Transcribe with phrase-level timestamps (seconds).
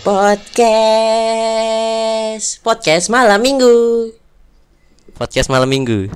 [0.00, 0.64] Podcast.
[2.64, 4.08] Podcast malam minggu.
[5.12, 6.08] Podcast malam minggu.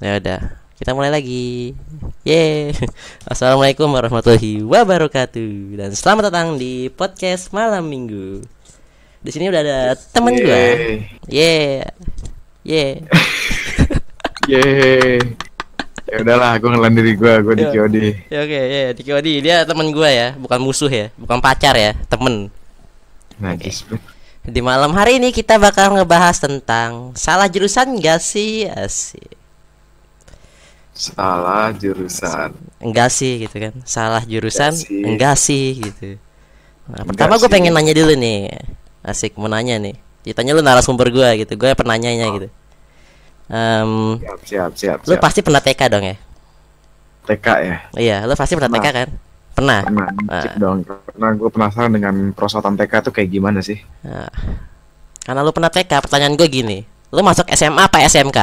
[0.00, 1.76] Ya udah Kita mulai lagi.
[2.24, 2.72] Yeay.
[3.32, 5.76] Assalamualaikum warahmatullahi wabarakatuh.
[5.76, 8.40] Dan selamat datang di Podcast malam minggu.
[9.20, 11.04] Di sini udah ada temen gue Yeay.
[11.28, 11.92] Yeah
[12.64, 13.04] Yeah
[14.56, 15.20] Yeay.
[16.08, 17.64] Ya udahlah, gue ngelan diri gue, gue di.
[17.68, 18.16] Kiodi.
[18.32, 21.98] Ya oke ya Diki Odi Dia temen gue ya Bukan musuh ya Bukan pacar ya
[22.06, 22.46] Temen
[23.36, 23.82] Najis.
[23.82, 23.98] bro.
[24.42, 29.34] Di malam hari ini kita bakal ngebahas tentang Salah jurusan gak sih Asik
[30.90, 32.56] Salah jurusan.
[32.78, 35.02] enggak sih gitu kan salah jurusan Enggak sih.
[35.02, 36.08] enggak sih gitu
[36.86, 38.48] nah, pertama gue pengen nanya dulu nih
[39.02, 39.92] asik mau nanya nih
[40.22, 42.48] ditanya lu narasumber gue gitu gue penanyanya gitu
[43.46, 44.98] Em, Siap, siap, siap.
[45.02, 45.20] lu siap.
[45.20, 46.16] pasti pernah TK dong ya
[47.26, 47.76] TK ya?
[47.96, 49.08] iya lu pasti pernah TK kan
[49.56, 50.42] pernah Pernah, Ah.
[50.42, 50.84] cek dong.
[50.84, 53.80] Karena gue penasaran dengan perosotan TK tuh kayak gimana sih?
[54.02, 54.28] Nah,
[55.18, 58.38] karena lu pernah TK pertanyaan gue gini lu masuk SMA apa SMK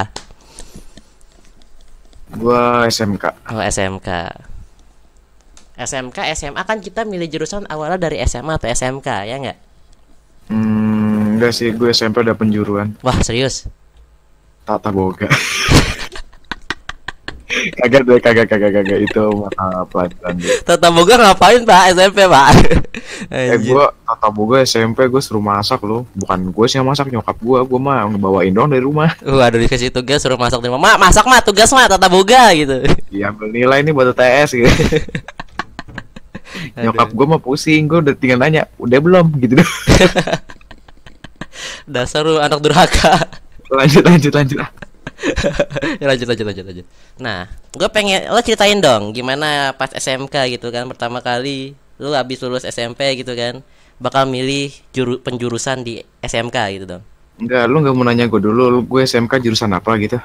[2.33, 3.23] Gue SMK.
[3.47, 4.09] oh SMK
[5.75, 9.58] SMK SMA kan kita milih jurusan awalnya dari SMA atau SMK ya enggak
[10.44, 13.00] Hmm, enggak sih, gue SMP udah penjuruan.
[13.00, 13.64] wah serius
[14.64, 15.27] Tata boga.
[17.77, 18.99] kagak deh, kagak, kagak, kagak.
[19.05, 20.33] Itu mata pelajaran.
[20.39, 20.57] deh.
[20.65, 22.47] Tata Boga ngapain pak SMP pak?
[23.29, 26.05] Eh, gue tata boga SMP gue suruh masak loh.
[26.13, 27.59] Bukan gue sih yang masak, nyokap gue.
[27.65, 29.13] Gue mah ngebawain doang dari rumah.
[29.21, 30.93] Waduh dikasih tugas suruh masak di rumah.
[30.93, 32.85] Mak masak mah tugas mah Tata Boga gitu.
[33.09, 34.69] Iya ambil nilai nih buat UTS gitu.
[36.77, 39.67] Nyokap gue mah pusing, gue udah tinggal nanya, udah belum gitu dong.
[41.93, 43.29] Dasar lu anak durhaka.
[43.73, 44.57] lanjut lanjut lanjut.
[46.01, 46.85] Ya, lanjut lanjut lanjut lanjut.
[47.19, 52.41] Nah, gue pengen lo ceritain dong gimana pas SMK gitu kan pertama kali lu habis
[52.41, 53.61] lulus SMP gitu kan
[54.02, 57.03] bakal milih juru penjurusan di SMK gitu dong.
[57.39, 60.19] Enggak, lu nggak mau nanya gue dulu, lu gue SMK jurusan apa gitu?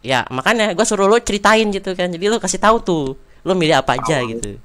[0.00, 2.08] Ya makanya gue suruh lu ceritain gitu kan.
[2.08, 3.04] Jadi lu kasih tahu tuh
[3.44, 4.56] lu milih apa aja gitu.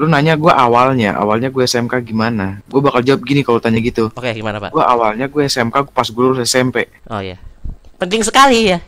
[0.00, 2.64] Lu nanya gue awalnya, awalnya gue SMK gimana?
[2.64, 4.08] Gue bakal jawab gini kalau tanya gitu.
[4.16, 4.72] Oke gimana pak?
[4.72, 6.88] Gue awalnya gue SMK pas gue lulus SMP.
[7.12, 7.36] Oh ya.
[8.00, 8.80] Penting sekali ya.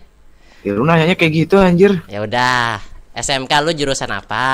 [0.65, 2.01] Ya lu nanyanya kayak gitu anjir.
[2.09, 2.81] Ya udah,
[3.13, 4.49] SMK lu jurusan apa?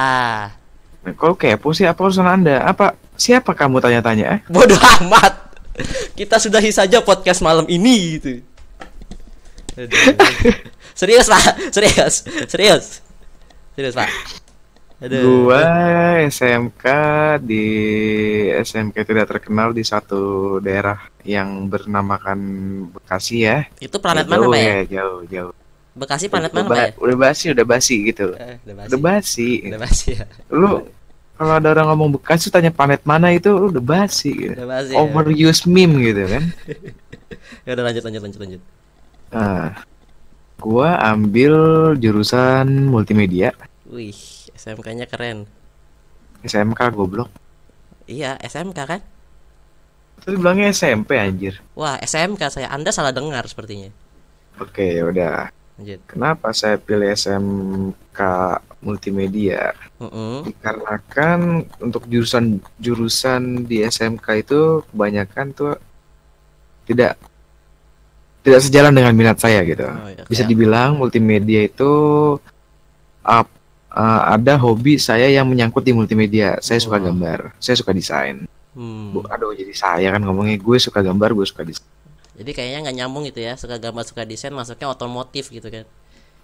[1.06, 2.66] Nah, kalau kepo sih apa urusan anda?
[2.66, 4.26] Apa siapa kamu tanya-tanya?
[4.34, 4.40] Eh?
[4.50, 5.54] Bodoh amat.
[6.18, 8.42] Kita sudahi saja podcast malam ini gitu.
[10.98, 12.98] Serius pak, serius, serius,
[13.78, 14.10] serius pak.
[14.98, 15.46] Aduh.
[15.46, 15.62] Gua
[16.26, 16.84] SMK
[17.38, 17.66] di
[18.50, 20.98] SMK tidak terkenal di satu daerah
[21.28, 22.40] yang bernamakan
[22.96, 23.68] Bekasi ya.
[23.76, 24.76] Itu planet Jauh mana pak ya?
[24.96, 25.52] Jauh, jauh.
[25.92, 26.88] Bekasi planet udah, mana pak ya?
[26.96, 28.32] udah basi, udah basi gitu.
[28.40, 28.88] Eh, udah basi.
[28.88, 29.50] Udah basi.
[29.68, 30.24] Udah basi ya.
[30.48, 30.88] Lu
[31.36, 34.56] kalau ada orang ngomong Bekasi tanya planet mana itu lu udah basi gitu.
[34.56, 34.92] Udah basi.
[34.96, 35.04] Ya.
[35.04, 36.44] Overuse meme gitu kan.
[37.68, 38.62] ya udah lanjut lanjut lanjut lanjut.
[39.28, 39.84] Nah,
[40.56, 41.52] gua ambil
[42.00, 43.52] jurusan multimedia
[43.88, 44.16] Wih,
[44.52, 45.48] SMK-nya keren.
[46.44, 47.32] SMK goblok.
[48.04, 49.00] Iya, SMK kan?
[50.18, 51.58] Tadi bilangnya SMP anjir.
[51.72, 52.68] Wah, SMK saya.
[52.68, 53.88] Anda salah dengar sepertinya.
[54.58, 55.48] Oke, udah.
[55.78, 56.00] Lanjut.
[56.04, 58.18] Kenapa saya pilih SMK
[58.80, 59.72] multimedia?
[59.98, 60.42] Mm-mm.
[60.44, 61.38] Dikarenakan
[61.78, 65.74] untuk jurusan jurusan di SMK itu kebanyakan tuh
[66.84, 67.14] tidak
[68.42, 69.86] tidak sejalan dengan minat saya gitu.
[69.86, 70.24] Oh, iya.
[70.26, 71.92] Bisa Kayak- dibilang multimedia itu
[73.22, 73.54] up-
[73.90, 76.58] uh, ada hobi saya yang menyangkut di multimedia.
[76.58, 77.04] Saya suka Oh.
[77.06, 78.50] gambar, saya suka desain.
[78.78, 79.10] Hmm.
[79.10, 81.82] Bu, aduh jadi saya kan ngomongnya gue suka gambar, gue suka desain.
[82.38, 85.82] Jadi kayaknya nggak nyambung gitu ya, suka gambar suka desain masuknya otomotif gitu kan.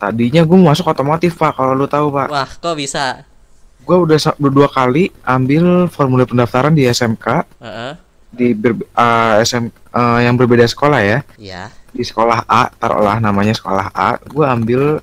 [0.03, 2.27] Tadinya gue masuk otomotif pak, kalau lu tahu pak.
[2.27, 3.23] Wah, kok bisa?
[3.87, 4.19] Gue udah
[4.51, 7.93] dua kali ambil formulir pendaftaran di SMK Heeh.
[8.35, 11.19] di ber, uh, SM uh, yang berbeda sekolah ya.
[11.39, 11.71] Ya.
[11.95, 14.99] Di sekolah A, taruhlah namanya sekolah A, gue ambil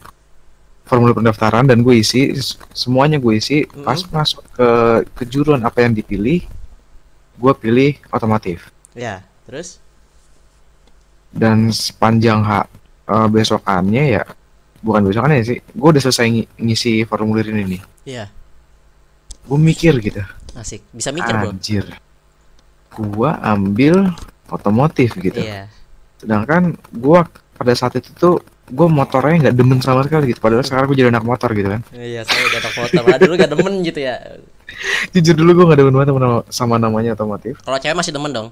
[0.84, 2.36] formulir pendaftaran dan gue isi
[2.76, 3.64] semuanya gue isi.
[3.64, 3.88] Mm-mm.
[3.88, 4.70] Pas masuk ke
[5.24, 6.44] kejuruan apa yang dipilih,
[7.42, 8.70] gue pilih otomotif.
[8.94, 9.82] Ya, terus?
[11.32, 12.66] Dan sepanjang hak
[13.08, 14.24] uh, besokannya ya,
[14.80, 17.82] bukan besokannya sih, gue udah selesai ng- ngisi formulir ini nih.
[18.06, 18.26] Iya,
[19.42, 20.22] Gue mikir gitu,
[20.54, 20.86] asik.
[20.92, 21.50] Bisa mikir, Bro.
[21.50, 21.86] anjir,
[22.92, 24.14] gue ambil
[24.48, 25.40] otomotif gitu.
[25.40, 25.66] Iya.
[26.20, 27.26] sedangkan gua
[27.58, 28.38] pada saat itu tuh
[28.70, 31.82] gue motornya nggak demen sama sekali gitu padahal sekarang gue jadi anak motor gitu kan
[31.92, 33.02] Iya, saya udah anak motor.
[33.02, 34.16] Lah dulu gak demen gitu ya.
[35.14, 38.32] jujur dulu gue nggak demen banget sama, nama- sama namanya otomotif Kalau cewek masih demen
[38.32, 38.50] dong.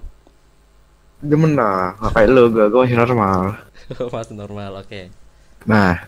[1.19, 3.39] demen lah nggak kayak lo gue gue masih normal
[4.13, 5.01] masih normal, oke.
[5.63, 6.07] nah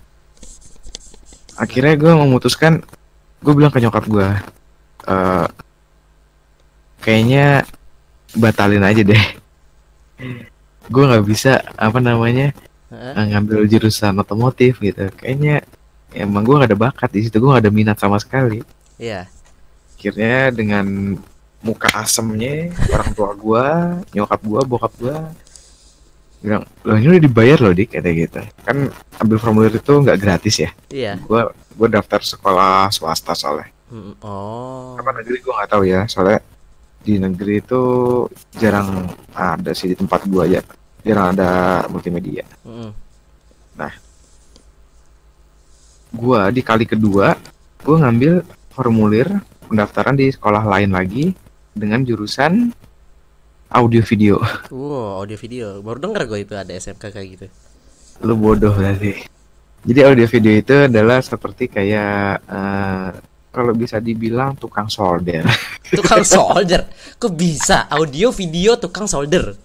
[1.54, 2.80] akhirnya gue memutuskan
[3.40, 4.30] gue bilang ke nyokap gue
[5.04, 5.48] eh
[7.00, 7.66] kayaknya
[8.34, 9.26] batalin aja deh
[10.94, 12.56] gue nggak bisa apa namanya
[12.88, 13.14] Heeh.
[13.14, 15.64] eh, ngambil jurusan otomotif gitu kayaknya
[16.12, 18.64] emang gue nggak ada bakat di situ gue nggak ada minat sama sekali
[18.96, 19.26] Iya.
[20.02, 21.14] Akhirnya dengan
[21.62, 23.66] muka asemnya orang tua gue
[24.12, 25.14] nyokap gue bokap gue
[26.42, 30.58] bilang loh ini udah dibayar loh dik kata gitu kan ambil formulir itu nggak gratis
[30.58, 31.22] ya Iya.
[31.22, 34.96] gue gue daftar sekolah swasta soalnya Mm, Oh.
[34.96, 36.40] apa negeri gue nggak tahu ya soalnya
[36.98, 37.82] di negeri itu
[38.56, 40.64] jarang ada sih di tempat gue aja
[41.04, 41.50] jarang ada
[41.86, 42.90] multimedia Mm-mm.
[46.12, 47.36] gue di kali kedua
[47.82, 48.34] gue ngambil
[48.72, 49.28] formulir
[49.72, 51.32] pendaftaran di sekolah lain lagi
[51.72, 52.76] dengan jurusan
[53.72, 54.36] audio video
[54.68, 55.80] Wow, audio video.
[55.80, 57.48] Baru denger gue itu ada SMK kayak gitu.
[58.22, 59.26] lu bodoh berarti
[59.82, 62.12] jadi audio video itu adalah seperti kayak
[62.44, 63.08] eh,
[63.50, 65.42] kalau bisa dibilang tukang solder
[65.98, 66.86] Tukang solder.
[67.18, 69.56] Kok bisa audio video tukang solder?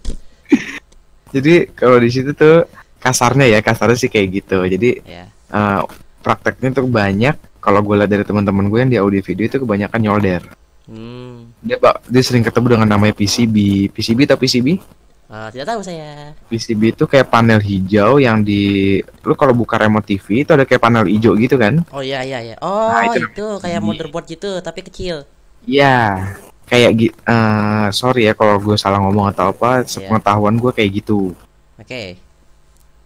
[1.28, 2.64] jadi kalau di situ tuh
[2.96, 5.24] kasarnya ya kasarnya sih kayak gitu jadi Ya.
[5.28, 5.80] eh,
[6.22, 7.36] prakteknya tuh banyak
[7.66, 10.42] kalau gue lihat dari teman-teman gue yang di audio video itu kebanyakan nyolder
[10.86, 11.50] Hmm.
[11.58, 13.56] dia pak dia sering ketemu dengan namanya PCB
[13.90, 14.78] PCB atau PCB
[15.26, 16.38] Ah, tidak tahu saya.
[16.46, 20.78] PCB itu kayak panel hijau yang di lu kalau buka remote TV itu ada kayak
[20.78, 22.56] panel hijau gitu kan Oh iya iya iya.
[22.62, 25.26] Oh, Nah, itu itu, kayak motherboard gitu tapi kecil.
[25.66, 26.22] Iya
[26.62, 29.90] kayak eh, sorry ya kalau gue salah ngomong atau apa Iya.
[29.90, 31.34] sepengetahuan gue kayak gitu
[31.74, 32.22] Oke.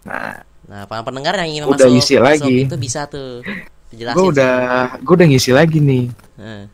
[0.03, 2.57] nah Nah, para pendengar yang ingin Udah masuk, ngisi masuk lagi.
[2.62, 3.41] itu bisa tuh
[3.91, 4.17] dijelasin.
[4.17, 4.55] gue udah
[4.99, 6.05] gue udah ngisi lagi nih.
[6.39, 6.65] Heeh.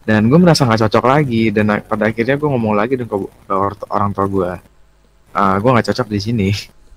[0.00, 1.42] dan gue merasa nggak cocok lagi.
[1.52, 4.52] Dan pada akhirnya gue ngomong lagi dengan ke, ke or- orang tua gue
[5.30, 6.48] ah gue nggak cocok di sini.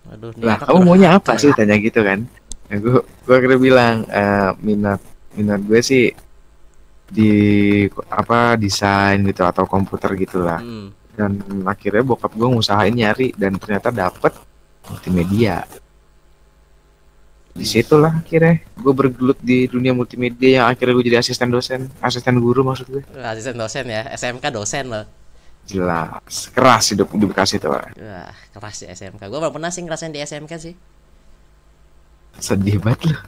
[0.10, 1.54] Aduh, lah kamu maunya apa sih?
[1.54, 2.26] Tanya gitu kan.
[2.72, 5.00] Nah, gue gue akhirnya bilang eh, minat
[5.36, 6.10] minat gue sih
[7.06, 7.32] di
[8.10, 10.58] apa desain gitu atau komputer gitulah.
[10.58, 10.90] Hmm.
[11.14, 11.38] dan
[11.70, 14.34] akhirnya bokap gue ngusahain nyari dan ternyata dapet
[14.90, 15.62] multimedia
[17.54, 22.36] di situlah akhirnya gue bergelut di dunia multimedia yang akhirnya gue jadi asisten dosen asisten
[22.42, 25.06] guru maksud gue Asisten dosen ya, SMK dosen loh.
[25.64, 27.96] jelas keras hidup di Bekasi tuh Pak.
[27.96, 29.22] Wah, keras ya SMK.
[29.32, 30.76] Gue belum pernah sih ngerasain di SMK sih.
[32.42, 33.22] sedih banget loh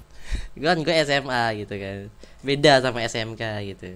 [0.57, 1.97] Gue kan gue SMA gitu kan.
[2.45, 3.89] Beda sama SMK gitu.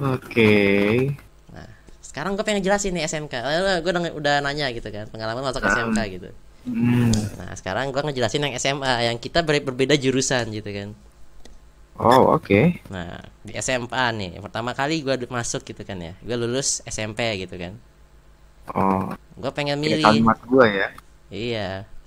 [0.00, 0.52] oke
[2.00, 3.34] Sekarang gue pengen jelasin nih SMK.
[3.36, 6.28] Eh, gue udah, udah nanya gitu kan, pengalaman masuk SMK gitu.
[6.66, 7.30] Hmm.
[7.38, 10.88] Nah, sekarang gue ngejelasin yang SMA, yang kita ber- berbeda jurusan gitu kan.
[11.98, 12.60] oh oke
[12.94, 16.12] Nah, di SMA nih, pertama kali gue masuk gitu kan ya.
[16.26, 17.72] Gue lulus SMP gitu kan.
[18.74, 20.16] oh Gue pengen milih.
[20.50, 20.88] gue ya
[21.34, 21.60] Iya,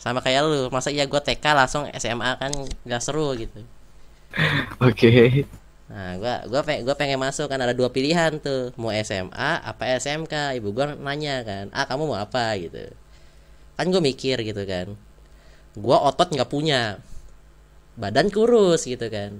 [0.03, 0.59] sama kayak lu.
[0.75, 2.51] Masa iya gue TK langsung SMA kan
[2.91, 3.59] gak seru gitu.
[4.81, 5.45] oke
[5.89, 9.83] Nah, gua gua pe gua pengen masuk kan ada dua pilihan tuh, mau SMA apa
[9.97, 10.33] SMK.
[10.57, 12.83] Ibu gua nanya kan, "Ah, kamu mau apa?" gitu.
[13.79, 14.91] Kan gue mikir gitu kan.
[15.79, 16.99] Gua otot nggak punya.
[17.95, 19.39] Badan kurus gitu kan.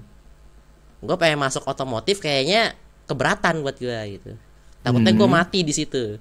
[1.03, 2.71] Gua pengen masuk otomotif kayaknya
[3.03, 4.31] keberatan buat gua gitu.
[4.80, 5.27] Takutnya Hmm.
[5.27, 6.15] mati di situ.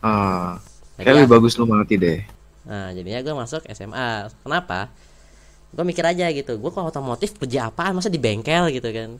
[0.00, 0.60] ah
[0.96, 2.20] Nah, kayak lebih bagus lu mati deh
[2.60, 4.28] Nah, jadinya gue masuk SMA.
[4.44, 4.92] Kenapa?
[5.72, 6.60] Gue mikir aja gitu.
[6.60, 7.96] Gue kalau otomotif kerja apaan?
[7.96, 9.10] Masa di bengkel gitu kan?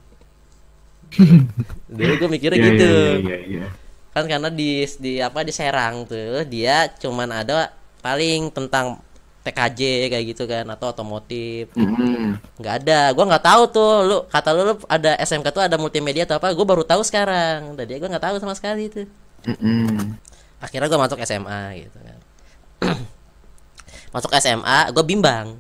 [1.89, 2.87] Dulu gue mikirnya Iya, gitu.
[2.87, 3.67] iya, iya, iya.
[4.13, 9.01] Kan karena di di apa di Serang tuh dia cuman ada paling tentang
[9.41, 11.73] TKJ kayak gitu kan atau otomotif.
[11.73, 12.37] Mm-mm.
[12.61, 13.01] nggak ada.
[13.17, 13.93] Gue nggak tahu tuh.
[14.05, 16.53] Lu kata lu, lu ada SMK tuh ada multimedia atau apa?
[16.53, 17.73] Gue baru tahu sekarang.
[17.79, 19.09] Tadi gue nggak tahu sama sekali itu.
[19.49, 20.21] Mm-mm.
[20.61, 22.19] akhirnya gue masuk SMA gitu kan
[24.15, 25.57] masuk SMA gue bimbang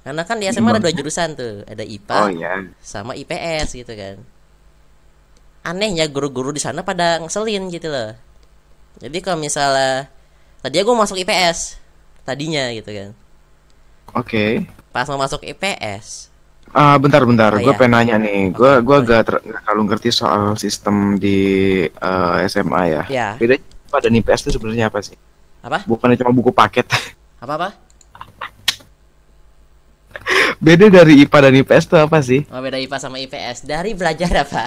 [0.00, 3.92] karena kan di SMA ada dua jurusan tuh ada IPA oh ya sama IPS gitu
[3.92, 4.16] kan
[5.66, 8.16] anehnya guru-guru di sana pada ngeselin gitu loh
[9.02, 10.08] jadi kalau misalnya
[10.66, 11.78] tadi gue masuk IPS
[12.22, 13.10] tadinya gitu kan
[14.12, 16.34] oke pas mau masuk IPS
[16.74, 17.54] Ah, bentar, bentar.
[17.54, 17.78] Oh, gue iya.
[17.78, 18.50] pengen nanya nih.
[18.50, 19.06] Gue gua boleh.
[19.06, 21.38] agak ter- terlalu ngerti soal sistem di
[21.86, 23.02] eh, SMA ya.
[23.06, 25.14] ya Bedanya IPA dan IPS itu sebenarnya apa sih?
[25.62, 26.84] apa Bukannya cuma buku paket.
[27.38, 27.68] apa apa
[30.58, 32.40] Beda dari IPA dan IPS itu apa sih?
[32.48, 34.64] oh beda IPA sama IPS dari belajar apa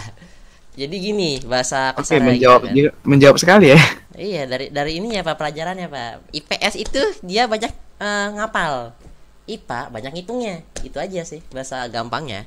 [0.80, 2.74] jadi gini bahasa Oke, kasarnya gitu menjawab kan.
[2.74, 3.80] juga- menjawab sekali ya.
[4.16, 8.96] Iya dari dari ini ya pak pelajarannya pak IPS itu dia banyak eh, ngapal
[9.46, 12.44] IPA banyak ngitungnya itu aja sih bahasa gampangnya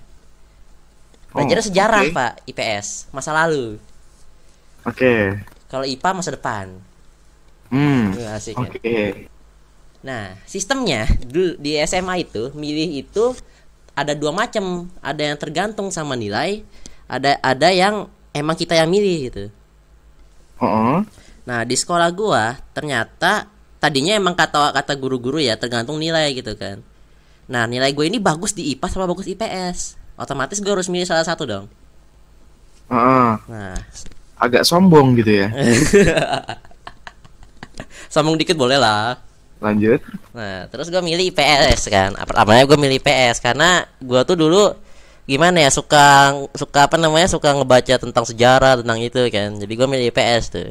[1.31, 2.13] belajar Oh, sejarah oke.
[2.13, 3.81] pak IPS masa lalu
[4.83, 5.39] Oke.
[5.67, 6.67] kalau IPA masa depan
[7.69, 8.13] Hmm.
[8.13, 8.77] Iya, asik Oke.
[8.77, 9.15] kan?
[10.03, 13.33] nah sistemnya dulu di SMA itu milih itu
[13.93, 16.61] ada dua macam ada yang tergantung sama nilai
[17.09, 19.45] ada ada yang emang kita yang milih gitu
[20.63, 21.03] Oh.
[21.43, 23.51] Nah di sekolah gua ternyata
[23.83, 26.79] tadinya emang kata kata guru-guru ya tergantung nilai gitu kan.
[27.51, 29.99] Nah nilai gue ini bagus di IPA sama bagus IPS.
[30.15, 31.67] Otomatis gue harus milih salah satu dong.
[32.87, 33.33] Heeh.
[33.51, 33.75] Nah
[34.39, 35.51] agak sombong gitu ya.
[38.15, 39.19] sombong dikit boleh lah.
[39.59, 39.99] Lanjut.
[40.31, 42.15] Nah terus gue milih IPS kan.
[42.23, 44.71] Pertamanya gue milih IPS karena gue tuh dulu
[45.33, 49.57] gimana ya suka suka apa namanya suka ngebaca tentang sejarah tentang itu kan.
[49.57, 50.69] Jadi gue milih IPS tuh.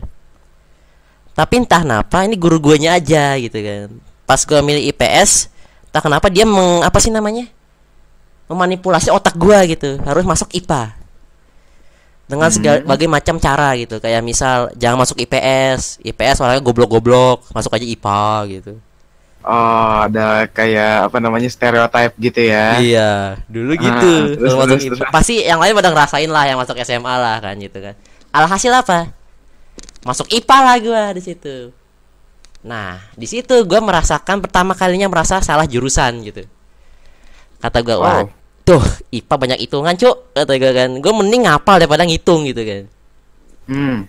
[1.33, 3.87] Tapi entah kenapa ini guru guanya aja gitu kan.
[4.29, 5.49] Pas gue milih IPS,
[5.89, 7.49] entah kenapa dia meng apa sih namanya?
[8.51, 9.95] memanipulasi otak gua gitu.
[10.03, 10.91] Harus masuk IPA
[12.31, 17.75] dengan segala bagai macam cara gitu kayak misal jangan masuk IPS IPS orangnya goblok-goblok masuk
[17.75, 18.73] aja IPA gitu
[19.41, 22.77] Oh, ada kayak apa namanya stereotip gitu ya.
[22.77, 23.11] iya
[23.45, 24.93] dulu gitu Ah, terus, masuk terus, IPA.
[24.95, 25.09] terus.
[25.09, 27.97] pasti yang lain pada ngerasain lah yang masuk SMA lah kan gitu kan
[28.29, 29.09] alhasil apa
[30.01, 31.55] masuk IPA lah gua di situ
[32.61, 36.45] nah di situ gua merasakan pertama kalinya merasa salah jurusan gitu
[37.57, 38.25] kata gua wah Wow.
[38.63, 42.83] tuh IPA banyak hitungan cuk kata gua kan gua mending ngapal daripada ngitung gitu kan
[43.63, 44.03] Hmm.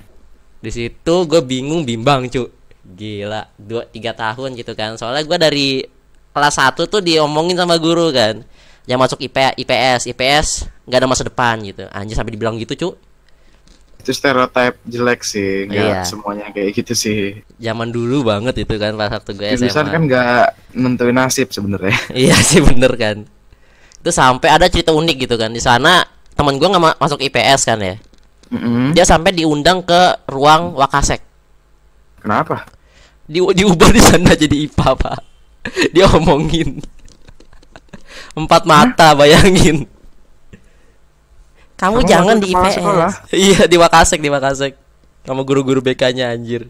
[0.59, 2.47] di situ gue bingung bimbang cu
[2.85, 4.99] gila dua tiga tahun gitu kan.
[4.99, 5.69] Soalnya gue dari
[6.33, 8.43] kelas 1 tuh diomongin sama guru kan.
[8.83, 10.47] Yang masuk IP, IPS IPS
[10.85, 11.87] nggak ada masa depan gitu.
[11.89, 12.89] Anjir sampai dibilang gitu cu.
[14.03, 16.03] Itu stereotip jelek sih, nggak Iya.
[16.03, 17.39] semuanya kayak gitu sih.
[17.63, 20.43] zaman dulu banget itu kan pas waktu gue Jurusan SMA kan nggak
[20.75, 21.95] nentuin nasib sebenarnya.
[22.27, 23.23] iya sih bener kan.
[24.03, 25.55] Itu sampai ada cerita unik gitu kan.
[25.55, 26.03] Di sana
[26.35, 27.95] teman gue nggak ma- masuk IPS kan ya.
[28.53, 28.93] Mm-mm.
[28.93, 31.22] dia sampai diundang ke ruang wakasek
[32.23, 32.65] Kenapa?
[33.23, 35.19] di diubah di sana jadi IPA pak.
[35.95, 36.83] Dia omongin.
[38.35, 39.87] Empat mata bayangin.
[41.79, 43.13] Kamu Kamu jangan di IPS sekolah?
[43.35, 44.73] iya di Wakasek di Wakasek.
[45.23, 46.67] Sama guru-guru BK-nya anjir.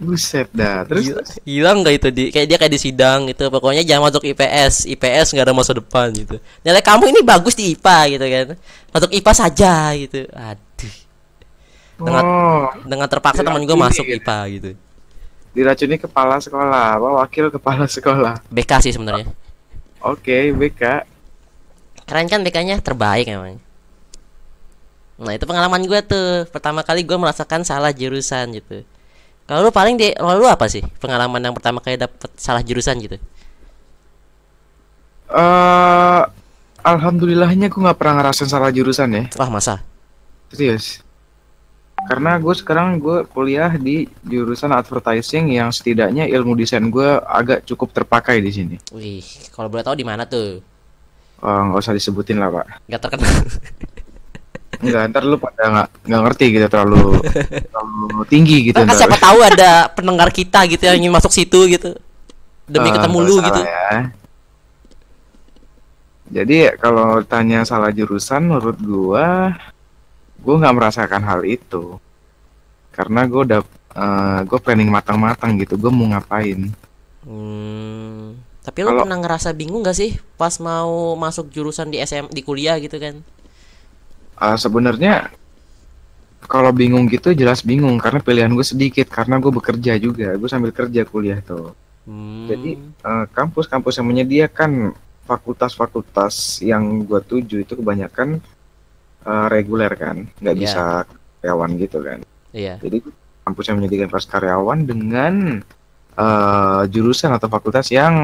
[0.00, 0.82] Buset dah.
[0.88, 1.04] Terus?
[1.06, 2.08] Gila- hilang nggak itu?
[2.10, 3.46] Di kayak dia kayak di sidang gitu.
[3.46, 6.40] Pokoknya jangan masuk IPS IPS nggak ada masa depan gitu.
[6.66, 8.46] Nilai kamu ini bagus di IPA gitu kan.
[8.90, 10.24] Masuk IPA saja gitu.
[10.34, 10.69] Aduh
[12.00, 14.18] dengan oh, dengan terpaksa teman gue masuk gitu.
[14.18, 14.70] IPA gitu
[15.50, 18.38] diracuni kepala sekolah, apa wakil kepala sekolah.
[18.54, 19.34] BK sih sebenarnya
[20.00, 21.04] Oke, BK.
[22.08, 23.60] Keren kan BK-nya terbaik emang.
[25.20, 28.80] Nah itu pengalaman gue tuh pertama kali gue merasakan salah jurusan gitu.
[29.44, 32.96] Kalau lu paling di kalau lu apa sih pengalaman yang pertama kali dapet salah jurusan
[33.04, 33.20] gitu?
[35.30, 36.22] Eh,
[36.80, 39.84] alhamdulillahnya gue nggak pernah ngerasain salah jurusan ya, Wah masa?
[40.50, 41.04] serius.
[42.06, 47.92] Karena gue sekarang gue kuliah di jurusan advertising yang setidaknya ilmu desain gue agak cukup
[47.92, 48.76] terpakai di sini.
[48.90, 50.58] Wih kalau boleh tahu di mana tuh?
[51.40, 52.66] Oh, nggak usah disebutin lah pak.
[52.86, 53.30] Gak terkenal.
[54.80, 57.20] Enggak, ntar lu pada nggak nggak ngerti gitu terlalu
[57.68, 58.80] terlalu tinggi gitu.
[58.80, 61.92] kan siapa tahu ada pendengar kita gitu yang ingin masuk situ gitu.
[62.64, 63.60] Demi Eh, ketemu lu gitu.
[63.60, 64.14] ya.
[66.30, 69.52] Jadi kalau tanya salah jurusan menurut gua
[70.44, 71.96] gua nggak merasakan hal itu.
[72.90, 76.70] Karena gua udah eh, gua planning matang-matang gitu, gua mau ngapain.
[77.20, 82.32] Hmm, tapi lu Kalau- pernah ngerasa bingung gak sih pas mau masuk jurusan di SM
[82.32, 83.20] di kuliah gitu kan?
[84.40, 85.28] Eh, sebenarnya
[86.48, 90.72] kalau bingung gitu jelas bingung karena pilihan gue sedikit karena gue bekerja juga, gue sambil
[90.72, 91.76] kerja kuliah tuh.
[92.08, 94.96] Hmm, Jadi eh, kampus-kampus yang menyediakan
[95.28, 98.42] fakultas-fakultas yang gua tuju itu kebanyakan
[99.20, 100.62] eh, reguler kan, nggak Iya.
[100.62, 100.82] bisa
[101.40, 102.18] karyawan gitu kan.
[102.50, 102.74] iya.
[102.78, 102.98] Jadi
[103.40, 105.34] kampus yang menyediakan kelas karyawan dengan
[106.12, 108.14] eh, jurusan atau fakultas yang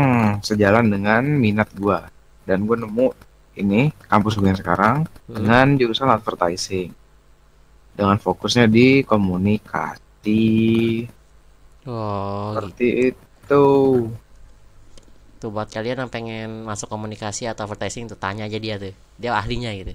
[0.41, 2.05] sejalan dengan minat gua.
[2.45, 3.09] Dan gue nemu
[3.57, 5.35] ini kampus gue yang sekarang Hmm.
[5.35, 6.93] dengan jurusan advertising.
[7.97, 10.45] Dengan fokusnya di komunikasi.
[11.87, 12.59] Oh, gitu.
[12.61, 13.65] Seperti itu.
[15.37, 18.93] Tuh buat kalian yang pengen masuk komunikasi atau advertising tuh tanya aja dia tuh.
[19.17, 19.95] Dia ahlinya gitu.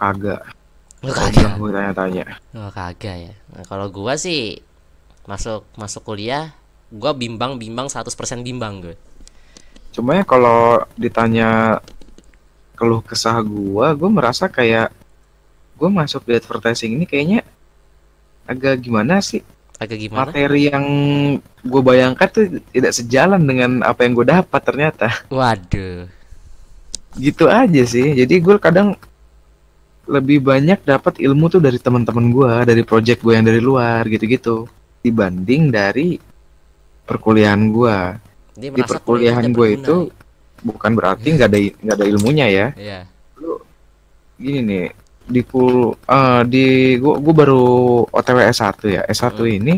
[0.00, 0.40] Kagak.
[1.04, 2.24] Lu Kagak gue tanya-tanya.
[2.56, 3.34] Oh, kagak ya.
[3.52, 4.64] Nah, kalau gua sih
[5.28, 6.56] masuk masuk kuliah,
[6.88, 8.96] gua bimbang-bimbang 100% bimbang gue.
[9.92, 11.80] Cuma ya kalau ditanya
[12.80, 14.88] keluh kesah gua, gua merasa kayak
[15.76, 17.44] gua masuk di advertising ini kayaknya
[18.48, 19.44] agak gimana sih?
[19.80, 20.28] Agak gimana?
[20.28, 20.86] Materi yang
[21.64, 25.08] gue bayangkan tuh tidak sejalan dengan apa yang gue dapat ternyata.
[25.32, 26.04] Waduh.
[27.16, 28.12] Gitu aja sih.
[28.12, 28.92] Jadi gue kadang
[30.10, 34.66] lebih banyak dapat ilmu tuh dari teman-teman gua, dari project gue yang dari luar gitu-gitu
[35.06, 36.18] dibanding dari
[37.06, 38.18] perkuliahan gua.
[38.58, 39.96] Dia Di perkuliahan gue itu
[40.66, 42.66] bukan berarti nggak ada nggak ada ilmunya ya.
[42.74, 43.00] Iya.
[44.40, 44.86] gini nih
[45.28, 47.64] di kul eh, di gua gua baru
[48.08, 49.02] OTW S1 ya.
[49.06, 49.46] S1 Hmm.
[49.46, 49.74] ini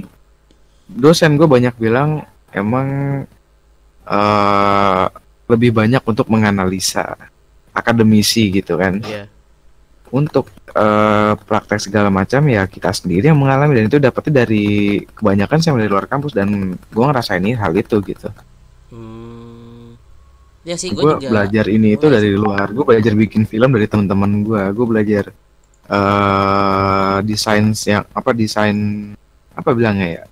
[0.86, 2.24] dosen gue banyak bilang
[2.54, 2.88] emang
[4.02, 5.06] eh
[5.50, 7.18] lebih banyak untuk menganalisa
[7.76, 9.02] akademisi gitu kan.
[9.04, 9.28] Iya.
[10.12, 14.64] Untuk eh, praktek segala macam ya kita sendiri yang mengalami dan itu dapetnya dari
[15.08, 16.48] kebanyakan sih dari luar kampus dan
[16.92, 18.28] gua ngerasain hal itu gitu.
[18.92, 19.96] Hmm.
[20.62, 21.26] Ya sih gue gue juga.
[21.26, 25.24] belajar ini itu dari luar gue belajar bikin film dari teman-teman gue gue belajar
[25.82, 28.76] eh desain yang apa desain
[29.52, 30.24] apa bilangnya ya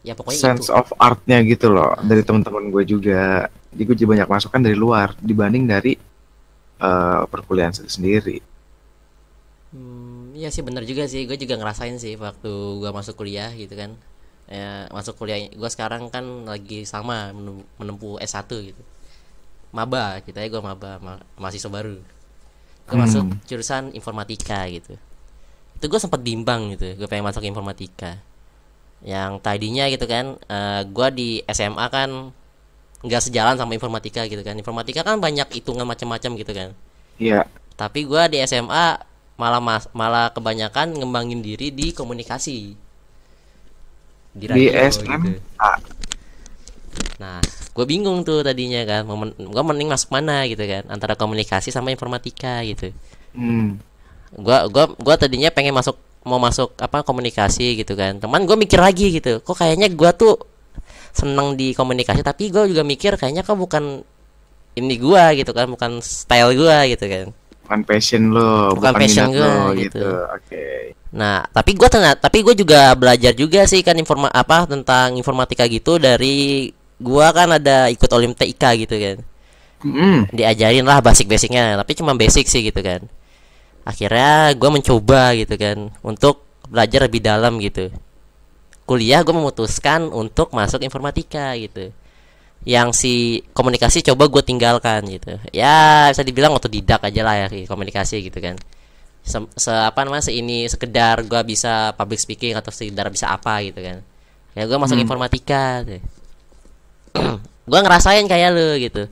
[0.00, 0.74] Ya pokoknya sense itu.
[0.74, 2.08] of artnya gitu loh Hmm.
[2.08, 5.92] dari teman-teman gue juga jadi gue banyak masukan dari luar dibanding dari
[6.88, 8.36] eh perkuliahan sendiri
[9.74, 11.22] Hmm, iya sih bener juga sih.
[11.28, 12.50] Gue juga ngerasain sih waktu
[12.82, 13.90] gue masuk kuliah gitu kan.
[14.50, 18.82] Ya, masuk kuliah gue sekarang kan lagi sama menem- menempuh S1 gitu.
[19.76, 21.96] Maba, kita ya gue maba, ma- mahasiswa baru.
[22.88, 23.04] Gue Hmm.
[23.04, 24.94] masuk jurusan informatika gitu.
[25.78, 28.20] Itu gue sempat bimbang gitu, gue pengen masuk informatika.
[29.04, 32.10] Yang tadinya gitu kan, eh gue di SMA kan
[33.00, 34.56] nggak sejalan sama informatika gitu kan.
[34.56, 36.68] Informatika kan banyak hitungan macam-macam gitu kan.
[37.16, 37.48] Iya.
[37.76, 39.00] Tapi gua di SMA
[39.40, 42.76] malah mas malah kebanyakan ngembangin diri di komunikasi.
[44.36, 45.40] Di di radio SM gitu.
[47.20, 47.36] nah
[47.76, 49.08] gue bingung tuh tadinya kan.
[49.48, 50.84] Gua mending masuk mana gitu kan.
[50.92, 52.92] Antara komunikasi sama informatika gitu.
[53.32, 53.80] Hmm.
[54.30, 58.20] gua gua gua tadinya pengen masuk mau masuk apa komunikasi gitu kan.
[58.20, 59.40] Teman gue mikir lagi gitu.
[59.40, 60.49] Kok kayaknya gua tuh
[61.10, 64.02] seneng di komunikasi tapi gue juga mikir kayaknya kok bukan
[64.78, 67.26] ini gua gitu kan bukan style gua gitu kan
[67.66, 69.98] bukan passion lo Bukan passion minat gua, lo, gitu.
[69.98, 70.64] gitu oke
[71.10, 75.66] Nah, tapi gua tengah, tapi gue juga belajar juga sih kan informa apa tentang informatika
[75.66, 76.70] gitu dari
[77.02, 79.16] gua kan ada ikut olim TIK gitu kan.
[79.82, 80.30] Hmm.
[80.30, 83.02] Diajarin lah basic-basicnya, tapi cuma basic sih gitu kan.
[83.82, 87.90] Akhirnya gua mencoba gitu kan untuk belajar lebih dalam gitu.
[88.90, 91.94] Kuliah gue memutuskan untuk masuk informatika gitu.
[92.66, 93.14] Yang si
[93.54, 95.38] komunikasi coba gue tinggalkan gitu.
[95.54, 98.58] Ya bisa dibilang otodidak aja lah ya komunikasi gitu kan
[99.20, 103.60] se, se- apa namanya se ini sekedar gua bisa public speaking atau sekedar bisa apa
[103.60, 104.00] gitu kan
[104.56, 105.04] ya gua masuk Hmm.
[105.04, 106.00] informatika tuh.
[107.70, 109.02] gua ngerasain kayak lu gitu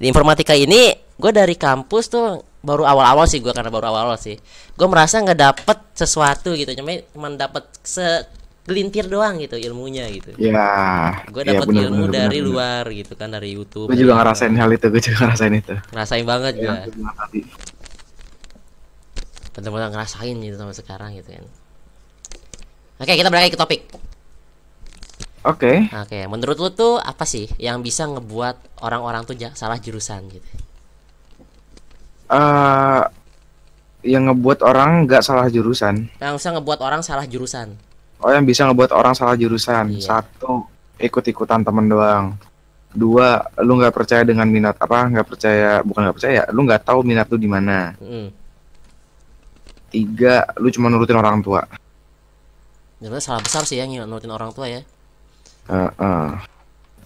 [0.00, 4.40] di informatika ini gua dari kampus tuh baru awal-awal sih gua karena baru awal-awal sih
[4.74, 7.64] gua merasa nggak dapet sesuatu gitu cuma cuma dapet
[8.68, 10.36] segelintir doang gitu ilmunya gitu.
[10.36, 12.52] Ya gue ya, dapet bener, ilmu bener, dari bener, bener.
[12.52, 13.88] luar gitu kan dari YouTube.
[13.88, 15.74] gue juga ngerasain hal itu gue juga ngerasain itu.
[15.88, 17.40] Ngerasain banget bilang tadi.
[19.56, 21.44] bener-bener ngerasain gitu sampai sekarang gitu kan.
[23.00, 23.88] Oke kita balik ke topik.
[25.48, 25.88] Oke.
[25.88, 30.48] Oke menurut lu tuh apa sih yang bisa ngebuat orang-orang tuh salah jurusan gitu?
[32.28, 33.02] Eh
[34.04, 36.12] yang ngebuat orang nggak salah jurusan.
[36.20, 37.87] Yang bisa ngebuat orang salah jurusan
[38.18, 40.02] oh yang bisa ngebuat orang salah jurusan Iya.
[40.22, 40.66] satu
[40.98, 42.34] ikut-ikutan temen doang
[42.90, 47.00] dua lu nggak percaya dengan minat apa nggak percaya bukan nggak percaya lu nggak tahu
[47.04, 48.28] minat lu di mana Mm.
[49.88, 51.64] tiga lu cuma nurutin orang tua
[52.98, 54.82] Sebenarnya salah besar sih yang nurutin orang tua ya
[55.68, 56.30] Eh, eh.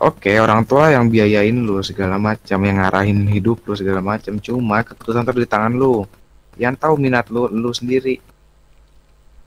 [0.02, 4.34] Oke, orang tua yang biayain lu segala macam, yang ngarahin hidup lu segala macam.
[4.38, 6.06] Cuma keputusan di tangan lu.
[6.58, 8.18] Yang tahu minat lu lu sendiri.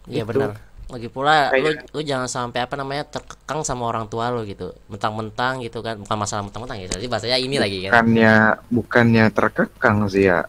[0.08, 0.54] iya benar
[0.86, 4.70] lagi pula lu, Kayak- lu jangan sampai apa namanya terkekang sama orang tua lu gitu
[4.86, 8.34] mentang-mentang gitu kan bukan masalah mentang-mentang ya jadi bahasanya ini lagi kan Bukannya
[8.70, 10.46] bukannya terkekang sih ya.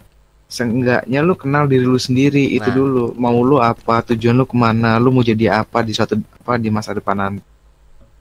[0.47, 2.77] Seenggaknya lu kenal diri lu sendiri itu Nah.
[2.77, 3.05] dulu.
[3.19, 6.71] Mau lu apa, tujuan lu ke mana, lu mau jadi apa di suatu apa di
[6.71, 7.43] masa depan nanti.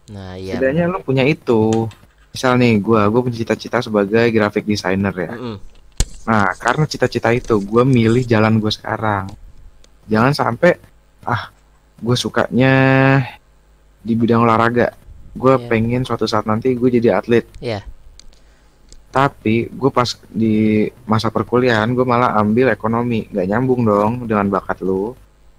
[0.05, 1.85] nah iya Setidaknya lu punya itu.
[2.29, 5.29] Misal nih, gua gua punya cita-cita sebagai graphic designer ya.
[5.33, 5.55] Mm-mm.
[6.25, 9.29] Nah, karena cita-cita itu, gue milih jalan gue sekarang.
[10.05, 10.73] Jangan sampai,
[11.21, 11.53] ah,
[11.97, 12.73] gue sukanya
[13.99, 14.91] di bidang olahraga.
[15.31, 15.67] Gue Iya.
[15.67, 17.43] pengen suatu saat nanti gue jadi atlet.
[17.59, 17.83] Iya.
[19.09, 23.27] Tapi gue pas di masa perkuliahan, gue malah ambil ekonomi.
[23.27, 25.15] Gak nyambung dong dengan bakat lu,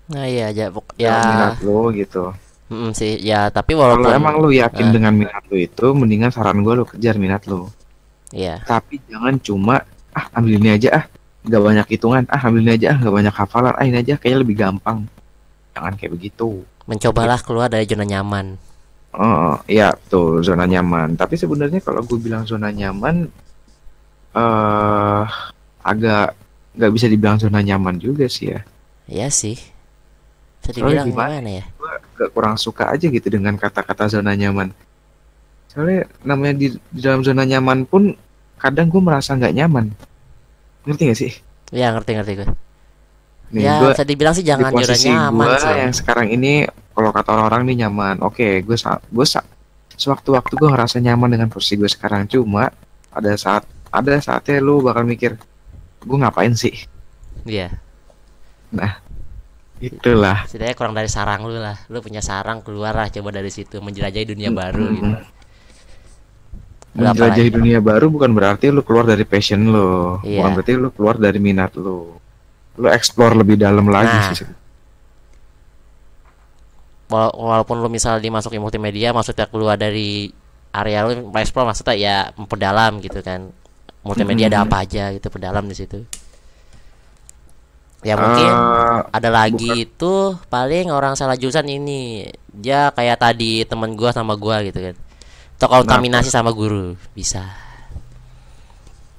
[0.07, 2.31] nah iya aja ya minat lu gitu.
[2.69, 4.93] mm, sih ya tapi Kalau walaupun emang lu yakin Ah.
[4.93, 7.67] dengan minat lu itu, mendingan saran gue lu kejar minat lu.
[8.31, 11.05] iya Tapi jangan cuma, ah ambil ini aja ah.
[11.43, 12.99] Gak banyak hitungan, ah ambil ini aja ah.
[13.01, 14.99] Gak banyak hafalan, ah ini aja kayaknya lebih gampang.
[15.77, 16.65] Jangan kayak begitu.
[16.87, 18.57] mencobalah keluar dari zona nyaman
[19.17, 21.17] Oh, iya tuh zona nyaman.
[21.17, 23.25] Tapi sebenarnya kalau gue bilang zona nyaman,
[24.37, 25.25] eh
[25.81, 26.37] agak
[26.77, 28.61] nggak bisa dibilang zona nyaman juga sih ya.
[29.09, 29.57] Iya sih.
[30.61, 31.41] Bisa dibilang gimana?
[31.41, 31.65] gimana ya?
[32.21, 34.69] Gak kurang suka aja gitu dengan kata-kata zona nyaman.
[35.73, 38.13] Soalnya namanya di, di dalam zona nyaman pun
[38.61, 39.97] kadang gue merasa nggak nyaman.
[40.85, 41.33] Ngerti gak sih?
[41.73, 42.49] Iya ngerti ngerti gue.
[43.55, 45.75] Nih ya gua bisa dibilang sih di jangan nyuruh posisi nyaman gua sih.
[45.79, 46.53] yang sekarang ini
[46.97, 48.25] kalau kata orang-orang nih nyaman.
[48.25, 49.45] Oke gue sa gue sa
[50.01, 52.25] sewaktu-waktu gue ngerasa nyaman dengan posisi gue sekarang.
[52.25, 52.73] Cuma
[53.13, 55.37] ada saat ada saatnya lu bakal mikir
[56.01, 56.73] gue ngapain sih?
[57.45, 57.77] Iya.
[59.77, 60.49] Itulah.
[60.49, 61.77] Setidaknya kurang dari sarang lu lah.
[61.93, 63.77] Lu punya sarang keluar lah coba dari situ.
[63.85, 64.97] Menjelajahi dunia baru Mm-mm.
[64.97, 65.17] gitu
[66.97, 70.17] menjelajahi dunia baru bukan berarti lu keluar dari passion lu.
[70.25, 70.41] Iya.
[70.41, 72.17] bukan berarti lu keluar dari minat lu
[72.77, 74.33] lu explore lebih dalam lagi Nah.
[74.33, 74.47] sih
[77.07, 80.27] Wala- walaupun lu misalnya dimasukin multimedia maksudnya keluar dari
[80.75, 83.49] area lu explore maksudnya ya memperdalam gitu kan.
[84.03, 84.71] Multimedia ada Mm-mm.
[84.71, 86.03] apa aja gitu perdalam di situ.
[88.03, 90.15] Ya mungkin Eh, ada lagi itu
[90.47, 92.27] paling orang salah jurusan ini.
[92.51, 94.95] Dia kayak tadi temen gua sama gua gitu kan.
[95.57, 97.43] Atau kontaminasi sama guru bisa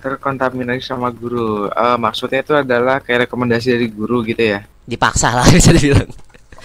[0.08, 1.68] terkontaminasi sama guru.
[1.68, 4.64] Eh, maksudnya itu adalah kayak rekomendasi dari guru gitu ya?
[4.88, 6.08] Dipaksa lah bisa dibilang.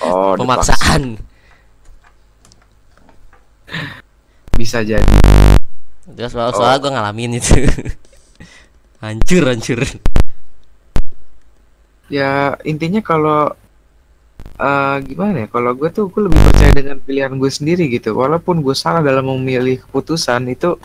[0.02, 0.74] Oh dipaksa.
[0.78, 1.02] pemaksaan.
[4.54, 5.16] Bisa jadi.
[6.12, 6.58] Terus soal, Oh.
[6.58, 7.56] soal gua ngalamin itu.
[9.02, 9.80] Hancur hancur.
[12.06, 13.50] Ya intinya kalau
[14.60, 15.48] eh gimana ya?
[15.50, 18.14] Kalau gue tuh gue lebih percaya dengan pilihan gue sendiri gitu.
[18.14, 20.78] Walaupun gue salah dalam memilih keputusan itu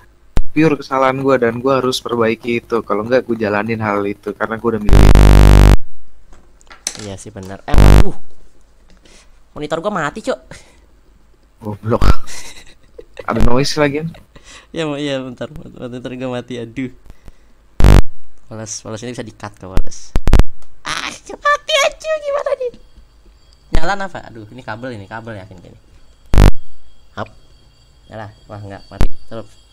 [0.57, 2.81] pure kesalahan gue dan gue harus perbaiki itu.
[2.81, 5.09] Kalau enggak gue jalanin hal itu karena gue udah milih.
[7.05, 7.61] Iya sih benar.
[7.69, 8.17] Eh waduh
[9.53, 10.39] monitor gua mati cok
[11.61, 12.01] goblok.
[13.21, 14.01] Ada noise lagi.
[14.73, 15.49] Ya mau iya bentar.
[15.53, 16.89] Monitor gua mati aduh.
[18.49, 20.17] Wallace Wallace ini bisa di cut ke Wallace
[20.87, 22.71] ah mati aja gimana nih?
[23.77, 25.77] Nyala apa aduh ini kabel ini kabel yakin gini.
[27.13, 27.29] Hap.
[28.09, 28.33] Nyala.
[28.49, 29.13] Wah enggak mati.
[29.29, 29.66] Terus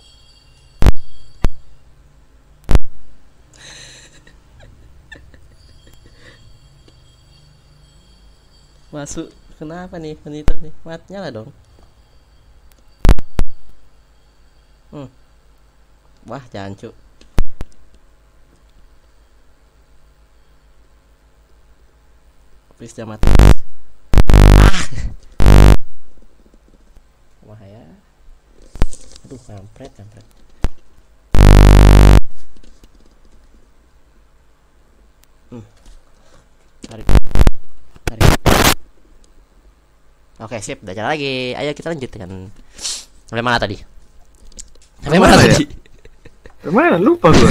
[8.95, 9.27] masuk.
[9.59, 10.75] Kenapa nih monitor nih?
[10.87, 11.51] Mat nyala dong.
[14.95, 15.11] Hmm.
[16.31, 16.95] wah jangan cuk
[22.79, 23.27] please jangan mati.
[24.61, 24.87] Ah!
[27.43, 27.85] Wah ya
[29.25, 30.27] aduh kampret kampret.
[35.51, 35.65] Hmm.
[36.87, 37.07] tarik.
[38.05, 38.64] Tarik
[40.37, 42.51] oke sip udah jalan lagi ayo kita lanjutkan
[43.25, 43.77] sampai mana tadi
[45.01, 45.53] sampai mana Mana ya?
[45.53, 45.67] tadi
[46.65, 47.45] Mana lupa gue.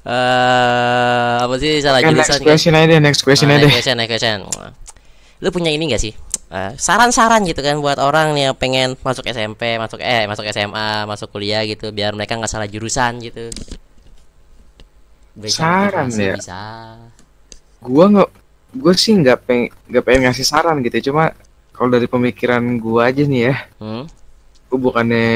[0.00, 3.76] Eh apa sih salah jurusan next question aja deh, next question Ah, aja next deh.
[3.76, 4.38] question, next question.
[5.38, 6.16] Lu punya ini gak sih?
[6.48, 11.28] Eh, saran-saran gitu kan buat orang yang pengen masuk SMP, masuk eh masuk SMA, masuk
[11.28, 13.52] kuliah gitu biar mereka nggak salah jurusan gitu.
[15.36, 15.60] Berikan
[15.92, 16.34] Saran ya?
[16.34, 16.62] Bisa.
[17.80, 18.28] Gua nggak,
[18.72, 21.10] gue sih nggak peng, nggak pengen ngasih saran gitu.
[21.10, 21.34] Cuma
[21.72, 24.04] kalau dari pemikiran gua aja nih ya, Hmm?
[24.66, 25.26] gue bukannya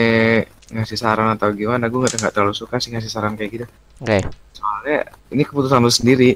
[0.71, 3.67] ngasih saran atau gimana, gue nggak terlalu suka sih ngasih saran kayak gitu.
[4.01, 4.23] Oke.
[4.53, 6.31] Soalnya ini keputusan lu sendiri.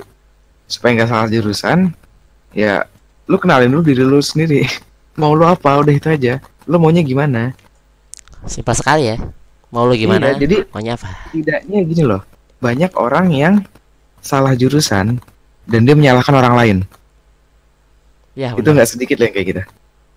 [0.64, 1.78] Supaya nggak salah jurusan,
[2.52, 2.84] ya
[3.24, 4.68] lu kenalin dulu diri lu sendiri.
[5.20, 6.38] Mau lu apa, udah itu aja.
[6.68, 7.56] Lu maunya gimana?
[8.44, 9.16] Simpel sekali ya.
[9.68, 10.30] Mau lu gimana?
[10.30, 11.08] Iya, jadi Maunya apa?
[11.32, 12.20] tidaknya gini loh.
[12.61, 13.54] Banyak orang yang
[14.20, 15.18] salah jurusan
[15.68, 16.76] dan dia menyalahkan orang lain.
[18.33, 19.62] Ya, itu nggak sedikit loh yang kayak gitu.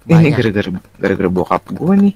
[0.02, 0.34] Ini Banyak.
[0.40, 2.14] gara-gara gara-gara bokap gue nih.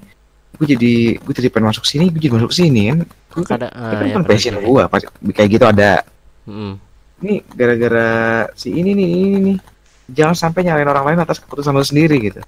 [0.56, 2.98] Gue jadi gue jadi pengen masuk sini, gue jadi masuk sini kan.
[3.04, 6.00] Gue kan, ya, kan pernah passion gue, pas kayak gitu ada.
[6.48, 6.80] Mm-mm.
[7.20, 8.08] Ini gara-gara
[8.56, 9.58] si ini nih, ini nih.
[10.06, 12.40] Jangan sampai nyalain orang lain atas keputusan lo sendiri gitu.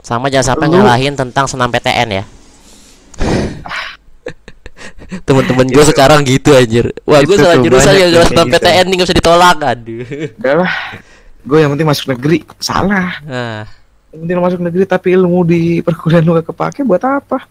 [0.00, 2.24] Sama jangan sampai Lu- nyalahin tentang senam PTN ya.
[5.08, 6.92] Temen-temen gue sekarang gitu anjir.
[7.08, 8.54] Wah, gue salah jurusan ya kayak senam gitu.
[8.60, 9.56] PTN nih gak bisa ditolak.
[9.64, 10.04] Aduh.
[10.36, 10.74] Lah.
[11.48, 13.16] Gue yang penting masuk negeri, salah.
[13.24, 13.64] Nah,
[14.12, 17.48] Yang penting lo masuk negeri tapi ilmu di perkuliahan lo gak kepake buat apa?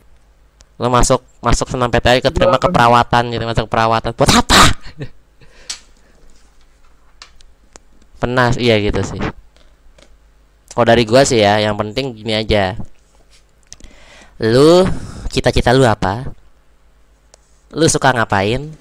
[0.77, 2.69] lo masuk masuk senam PTN keterima Iya.
[2.69, 4.13] keperawatan gitu, masuk keperawatan.
[4.13, 4.61] Buat apa?
[8.17, 9.21] Pernah iya gitu sih.
[10.69, 12.77] Kalau dari gua sih ya, yang penting gini aja.
[14.37, 14.85] Lu
[15.29, 16.29] cita-cita lu apa?
[17.73, 18.71] Lu suka ngapain?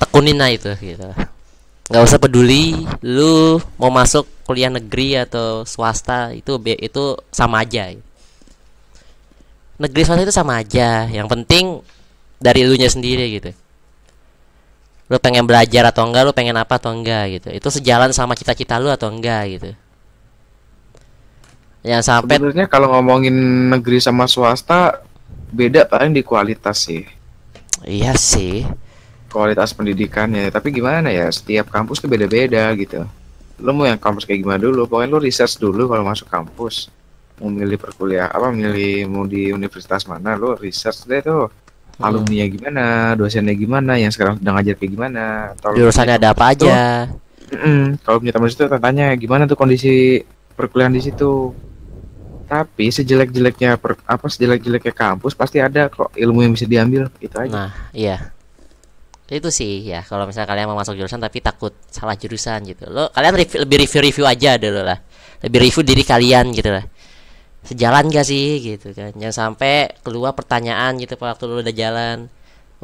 [0.00, 1.08] Tekunin aja itu gitu.
[1.92, 7.92] nggak usah peduli lu mau masuk kuliah negeri atau swasta itu itu sama aja
[9.76, 11.84] negeri swasta itu sama aja yang penting
[12.40, 13.50] dari lu nya sendiri gitu
[15.12, 18.80] lu pengen belajar atau enggak lu pengen apa atau enggak gitu itu sejalan sama cita-cita
[18.80, 19.70] lu atau enggak gitu
[21.84, 23.36] jangan sampai Sebenarnya kalau ngomongin
[23.68, 25.02] negeri sama swasta
[25.52, 27.04] beda paling di kualitas sih.
[27.86, 28.66] Iya sih.
[29.32, 33.06] Kualitas pendidikannya tapi gimana ya setiap kampus tuh beda-beda gitu.
[33.62, 34.84] Lo mau yang kampus kayak gimana dulu?
[34.88, 36.92] Pokoknya lo research dulu kalau masuk kampus.
[37.40, 41.48] Mau milih perkuliah apa milih mau di universitas mana lo research deh tuh.
[41.92, 42.08] Hmm.
[42.08, 45.24] alumni gimana dosennya gimana yang sekarang sedang ngajar kayak gimana.
[45.56, 46.76] Atau lo Jurusannya ada apa aja?
[47.52, 50.24] mm-mm, kalau punya teman situ tanya gimana tuh kondisi
[50.56, 51.52] perkuliahan di situ
[52.52, 57.72] tapi sejelek-jeleknya apa sejelek-jeleknya kampus pasti ada kok ilmu yang bisa diambil itu aja Nah,
[57.96, 58.28] iya.
[59.32, 62.84] Itu sih ya, kalau misalnya kalian mau masuk jurusan tapi takut salah jurusan gitu.
[62.92, 65.00] Lo kalian revi- lebih review-review aja dulu lah.
[65.40, 66.84] Lebih review diri kalian gitu lah.
[67.64, 69.16] Sejalan gak sih gitu kan.
[69.16, 72.28] Jangan sampai keluar pertanyaan gitu waktu lu udah jalan.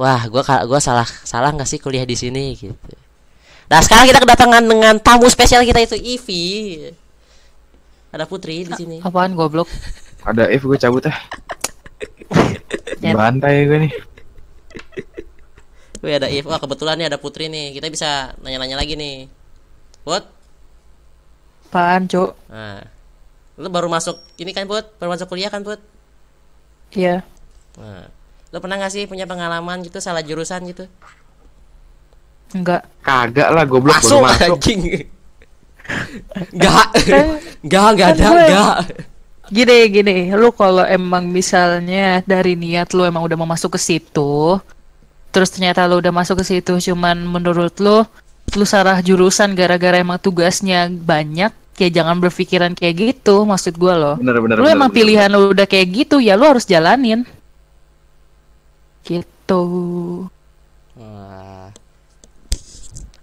[0.00, 2.72] Wah, gua gua salah salah gak sih kuliah di sini gitu.
[3.68, 6.46] Nah, sekarang kita kedatangan dengan tamu spesial kita itu Ivi.
[8.12, 8.96] Ada Putri di sini.
[9.04, 9.68] Apaan goblok?
[10.28, 11.18] ada if gue cabut ah
[13.00, 13.14] Nyet.
[13.16, 13.92] bantai gue nih
[15.98, 16.46] Wih, ada Ivi.
[16.46, 17.74] Wah, kebetulan nih ada Putri nih.
[17.74, 19.26] Kita bisa nanya-nanya lagi nih.
[20.06, 20.22] Put,
[21.68, 22.38] Apaan, Cuk?
[22.46, 22.80] Nah,
[23.58, 24.94] lu baru masuk ini kan Put?
[25.02, 25.82] Baru masuk kuliah kan Put?
[26.94, 27.26] Iya.
[27.76, 28.06] Nah,
[28.54, 30.86] lu pernah gak sih punya pengalaman gitu salah jurusan gitu?
[32.54, 32.86] Enggak.
[33.02, 35.10] kagak lah goblok baru masuk anjing.
[36.52, 36.86] Gak,
[37.64, 38.76] gak, gak ada, gue- gak.
[39.48, 40.16] Gini, gini.
[40.30, 44.60] Lu kalau emang misalnya dari niat lu emang udah mau masuk ke situ,
[45.28, 48.04] terus ternyata lu udah masuk ke situ, cuman menurut lu,
[48.52, 51.48] lu salah jurusan gara-gara emang tugasnya banyak,
[51.80, 54.14] ya jangan berpikiran kayak gitu, maksud gua loh.
[54.20, 54.98] bener bener Lu bener, emang bener.
[55.00, 57.24] pilihan lu udah kayak gitu, ya lu harus jalanin.
[59.00, 59.62] Gitu.
[60.92, 61.27] Wah.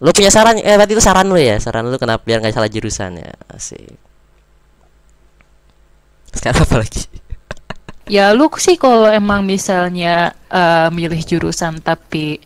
[0.06, 0.62] Lu punya saran?
[0.62, 1.58] Eh, berarti itu saran lu ya?
[1.58, 3.34] Saran lu kenapa biar gak salah jurusan ya?
[3.50, 3.98] Asik.
[6.30, 7.04] Sekarang apa lagi?
[8.06, 12.38] Ya lu sih kalau emang misalnya eh, milih jurusan tapi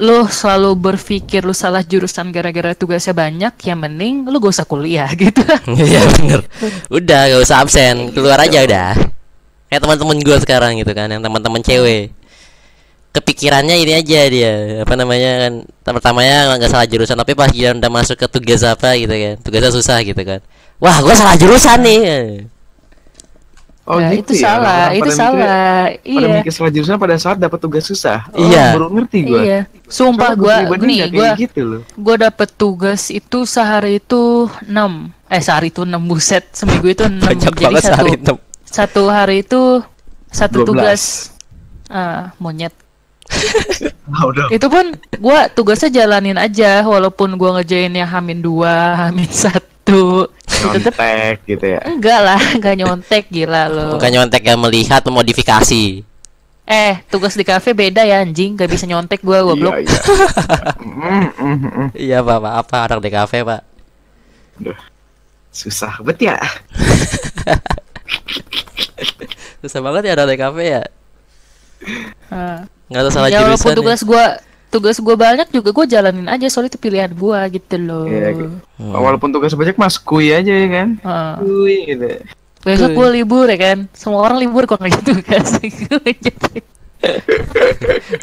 [0.00, 5.12] lu selalu berpikir lu salah jurusan gara-gara tugasnya banyak, ya mending lu gak usah kuliah
[5.20, 5.44] gitu.
[5.68, 6.40] Iya bener
[6.88, 8.96] Udah gak usah absen Keluar aja udah
[9.68, 12.16] Kayak teman-teman gue sekarang gitu kan Yang teman-teman cewek
[13.18, 14.52] Kepikirannya ini aja dia.
[14.80, 15.52] Apa namanya kan
[15.82, 19.72] Pertamanya nggak salah jurusan Tapi pas dia udah masuk ke tugas apa gitu kan Tugasnya
[19.72, 20.38] susah gitu kan.
[20.78, 22.00] Wah gue salah jurusan nih.
[23.82, 24.52] Oh Nah, gitu itu ya?
[24.52, 25.84] salah, itu pada mikir- salah.
[25.96, 26.28] pada Iya.
[26.36, 28.28] mikir salah jurusan pada saat dapat tugas susah.
[28.28, 28.76] Oh, Iya.
[28.76, 29.60] baru ngerti gue Iya.
[29.88, 31.82] Sumpah pribadi nih, kayak gitu loh.
[31.96, 36.44] gua dapet tugas itu sehari itu 6 eh sehari itu 6 buset.
[36.52, 38.34] Seminggu itu 6 Banyak jadi banget satu sehari itu
[38.68, 39.62] satu hari itu
[40.28, 40.68] satu 12.
[40.68, 41.02] tugas.
[41.88, 42.76] Ah monyet
[44.08, 44.48] Ah, udah.
[44.48, 50.32] Itu pun gua tugasnya jalanin aja walaupun gua ngerjain yang hamin dua hamin satu.
[50.48, 51.80] Tetep nyontek gitu ya?
[51.84, 54.00] Enggak lah enggak nyontek gila lo.
[54.00, 56.02] Bukan nyontek yang melihat modifikasi.
[56.68, 58.56] Eh tugas di kafe beda ya anjing.
[58.56, 59.76] Gak bisa nyontek gua goblok.
[59.76, 59.88] iya,
[61.96, 62.18] iya.
[62.24, 62.52] Pak, pak.
[62.64, 63.60] Apa anak di kafe pak.
[64.58, 64.78] Duh.
[65.48, 66.38] susah bet ya.
[69.58, 70.82] Susah banget ya anak di kafe ya?
[72.30, 72.62] Ah.
[72.88, 73.76] Nggak tahu salah ya walaupun jurusan ya.
[73.76, 74.24] tugas gua
[74.68, 78.08] tugas gua banyak juga gua jalanin aja soalnya itu pilihan gua gitu loh.
[78.08, 78.56] Iya, gitu.
[78.80, 78.92] Hmm.
[78.96, 80.88] walaupun tugas banyak mas kuy aja ya kan?
[81.04, 81.36] Ah.
[81.40, 82.08] kuy gitu.
[82.64, 83.78] Besok gua libur ya kan?
[83.92, 85.48] Semua orang libur kok nggak gitu tugas.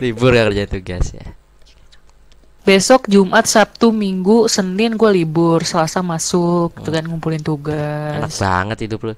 [0.04, 1.26] Libur ya kerja tugas ya.
[2.66, 8.78] Besok Jumat Sabtu Minggu Senin gua libur Selasa masuk gitu kan ngumpulin Enak tugas banget
[8.90, 9.14] hidup lu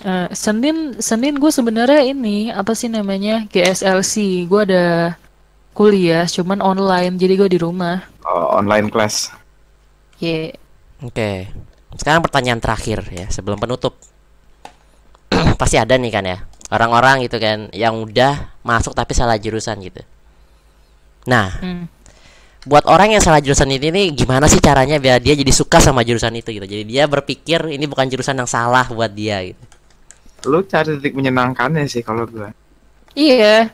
[0.00, 5.14] Eh, Senin Senin gue sebenarnya ini apa sih namanya GSLC gue ada
[5.76, 9.28] kuliah cuman online jadi gue di rumah Oh, online class
[10.16, 10.54] ya
[11.02, 11.50] Oke.
[11.98, 13.98] Sekarang pertanyaan terakhir ya sebelum penutup.
[15.60, 16.38] Pasti ada nih kan ya
[16.70, 20.00] orang-orang gitu kan yang udah masuk tapi salah jurusan gitu.
[21.26, 21.84] Nah, Hmm.
[22.62, 26.06] buat orang yang salah jurusan ini nih gimana sih caranya biar dia jadi suka sama
[26.06, 26.62] jurusan itu gitu.
[26.64, 29.58] Jadi dia berpikir ini bukan jurusan yang salah buat dia gitu.
[30.46, 32.50] Lu cari titik menyenangkannya sih kalau gua.
[33.14, 33.70] Iya.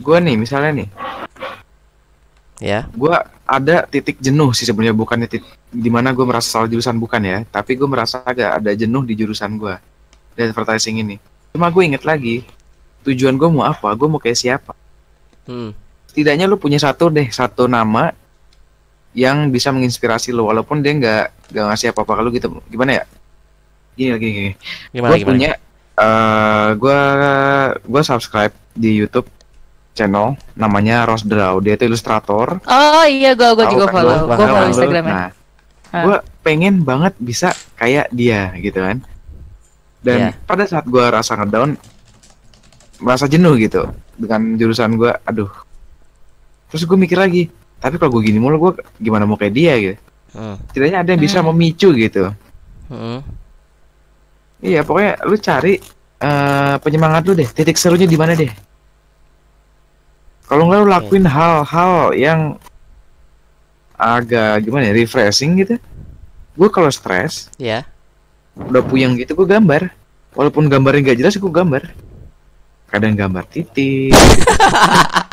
[0.00, 0.88] Gua nih misalnya nih.
[2.56, 2.88] Ya.
[2.96, 7.20] gua ada titik jenuh sih sebenarnya bukannya titik di mana gue merasa salah jurusan bukan
[7.20, 7.38] ya.
[7.44, 9.76] Tapi gue merasa agak ada jenuh di jurusan gua.
[10.32, 11.16] Dari advertising ini.
[11.52, 12.48] Cuma gue inget lagi
[13.06, 14.74] tujuan gue mau apa gue mau kayak siapa.
[15.46, 15.70] Hmm.
[16.10, 18.10] setidaknya lu punya satu deh satu nama
[19.14, 22.48] yang bisa menginspirasi lo walaupun dia nggak nggak ngasih apa apa ke lu gitu.
[22.66, 23.04] Gimana ya
[23.96, 24.52] gini lagi gini
[24.90, 25.30] Gimana gue gimana?
[25.32, 25.50] punya
[25.96, 27.00] eh gue
[27.82, 29.26] gue subscribe di YouTube
[29.92, 34.36] channel namanya Rose Draw dia itu ilustrator oh iya gue gue juga kan follow gue
[34.38, 34.70] follow lu?
[34.70, 35.30] Instagramnya Nah,
[35.88, 36.02] Ah.
[36.02, 39.00] gue pengen banget bisa kayak dia gitu kan.
[40.02, 40.30] Dan Iya.
[40.44, 41.78] pada saat gue rasa ngedown,
[42.98, 45.14] merasa jenuh gitu dengan jurusan gue.
[45.22, 45.48] Aduh,
[46.66, 49.96] terus gue mikir lagi tapi kalau gue gini mulu gue gimana mau kayak dia gitu
[50.32, 50.58] Hmm.
[50.66, 51.48] setidaknya ada yang bisa Hmm.
[51.48, 52.34] memicu gitu
[52.86, 53.20] Hmm.
[54.58, 55.74] Iya pokoknya lu cari
[56.16, 57.46] eh, penyemangat lu deh.
[57.46, 58.48] Titik serunya di mana deh?
[60.46, 62.40] Kalau nggak lu lakuin hal-hal yang
[63.92, 65.74] agak gimana ya refreshing gitu.
[66.54, 67.84] Gue kalau stres Ya.
[68.56, 69.90] udah puyeng gitu gue gambar.
[70.32, 71.82] Walaupun gambarnya nggak jelas gue gambar.
[72.86, 74.14] Kadang gambar titik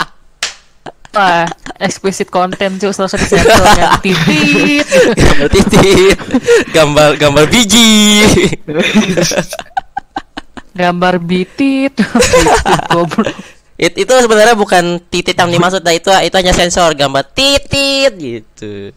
[1.13, 1.45] Wah,
[1.77, 4.85] explicit content cuy, selalu disensor yang titit.
[5.13, 6.15] gambar titik
[6.73, 8.25] gambar gambar biji.
[10.73, 11.93] Gambar bitit.
[13.77, 15.85] It- itu sebenarnya bukan titit yang dimaksud.
[15.85, 16.97] Nah itu itu hanya sensor.
[16.97, 18.89] Gambar titit gitu.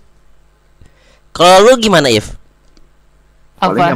[1.37, 2.33] Kalau lu gimana If?
[3.61, 3.93] Apa?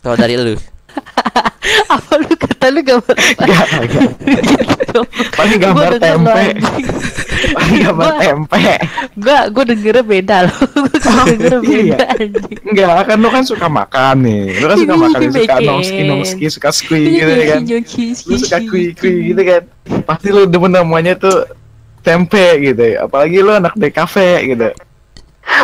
[0.00, 0.54] kalau dari lu
[1.94, 3.44] Apa lu kata lu gambar apa?
[3.46, 4.08] Nggak, nggak.
[5.38, 6.42] paling gambar Gua lo, tempe
[7.56, 8.64] paling gambar Gua- tempe
[9.20, 10.58] Gua gua dengernya beda loh.
[10.74, 11.96] Gua dengernya iya.
[11.96, 12.58] beda anjing.
[12.64, 14.42] Enggak, kan lu kan suka makan nih.
[14.58, 17.60] Lu kan suka makan, suka nongski nongski, suka squee gitu ya kan.
[18.26, 19.62] Lu suka kui kui gitu kan.
[20.08, 21.44] Pasti lu demen namanya tuh
[22.02, 23.06] tempe gitu ya.
[23.06, 24.14] Apalagi lu anak DKV
[24.48, 24.68] gitu.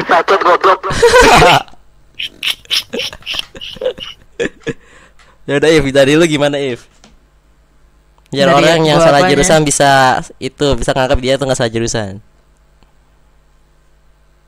[0.07, 0.81] Bacot goblok.
[5.47, 6.85] Ya udah If dari lu gimana If
[8.35, 9.33] biar Dari orang yang salah apanya?
[9.33, 12.19] jurusan bisa itu bisa nganggap dia tuh nggak salah jurusan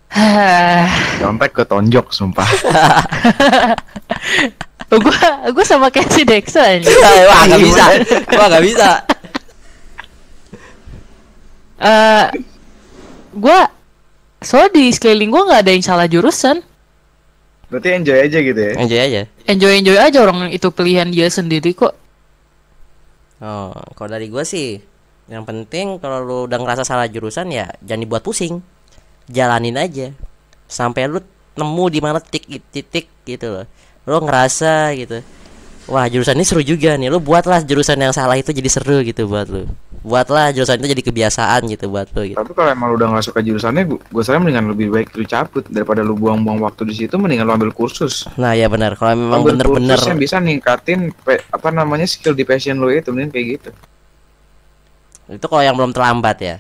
[1.21, 2.49] Nyontek ke tonjok sumpah.
[4.89, 5.21] gua
[5.53, 6.89] gua sama kayak si Dexo anjing.
[7.29, 7.85] wah nggak bisa
[8.35, 8.91] wah nggak bisa
[11.79, 12.27] Eh
[13.37, 13.69] gua
[14.43, 16.65] soalnya di sekeliling gua nggak ada yang salah jurusan.
[17.69, 18.73] Berarti enjoy aja gitu ya.
[18.81, 19.23] enjoy aja.
[19.45, 21.93] Enjoy enjoy aja orang itu pilihan dia sendiri kok.
[23.39, 24.83] oh kalau dari gua sih
[25.29, 28.65] yang penting kalau lu udah ngerasa salah jurusan ya jangan dibuat pusing.
[29.29, 30.17] Jalanin aja.
[30.65, 31.21] Sampai lu
[31.55, 33.67] nemu di mana titik titik gitu loh.
[34.09, 35.21] Lu ngerasa gitu.
[35.89, 37.13] Wah jurusan ini seru juga nih.
[37.13, 39.69] Lu buatlah jurusan yang salah itu jadi seru gitu buat lu
[40.03, 43.25] buatlah jurusan itu jadi kebiasaan gitu buat lu gitu Tapi kalau emang lu udah nggak
[43.27, 46.95] suka jurusannya, gua, gua saran mendingan lebih baik lu cabut daripada lu buang-buang waktu di
[46.95, 47.15] situ.
[47.19, 48.27] Mendingan lu ambil kursus.
[48.39, 51.11] nah ya benar kalau memang bener-bener yang bisa ningkatin
[51.51, 53.71] apa namanya skill di passion lu itu, mending kayak gitu.
[55.29, 56.57] itu kalau yang belum terlambat ya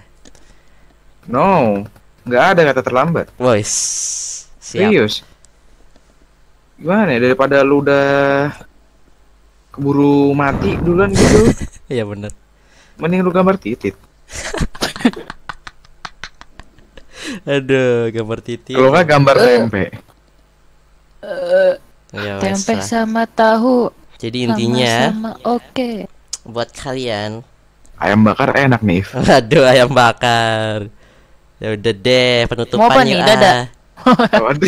[1.29, 1.81] No,
[2.24, 3.27] nggak ada kata terlambat.
[3.37, 3.68] Boys
[4.61, 5.20] siap Serius.
[6.81, 8.48] Gimana ya daripada lu udah
[9.72, 11.53] keburu mati duluan gitu,
[11.92, 12.33] iya bener
[12.98, 13.94] mending lu gambar titit.
[17.44, 19.84] aduh gambar titik Kalau nggak gambar tempe.
[22.14, 22.84] ya, wes Tempe lah.
[22.84, 23.92] sama tahu.
[24.16, 26.08] jadi intinya Sama, oke.
[26.44, 27.44] buat kalian
[27.98, 29.02] Ayam bakar enak nih.
[29.11, 30.87] Aduh ayam bakar
[31.58, 33.18] ya udah deh penutupannya Mau apa nih?
[33.26, 33.50] Dada?
[33.50, 33.62] ah.